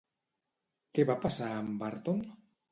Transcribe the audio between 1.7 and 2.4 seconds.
Burton?